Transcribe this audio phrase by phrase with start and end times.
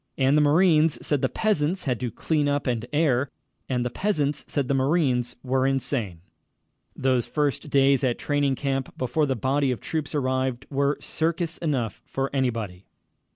[0.17, 3.29] And the marines said the peasants had to clean up and air,
[3.69, 6.21] and the peasants said the marines were insane.
[6.95, 11.59] Those first days at training camp, before the body of the troops arrived, were circus
[11.59, 12.87] enough for anybody.